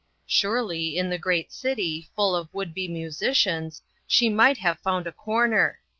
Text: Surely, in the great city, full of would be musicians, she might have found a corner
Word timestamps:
Surely, 0.25 0.97
in 0.97 1.11
the 1.11 1.19
great 1.19 1.53
city, 1.53 2.09
full 2.15 2.35
of 2.35 2.51
would 2.55 2.73
be 2.73 2.87
musicians, 2.87 3.83
she 4.07 4.29
might 4.29 4.57
have 4.57 4.79
found 4.79 5.05
a 5.05 5.11
corner 5.11 5.77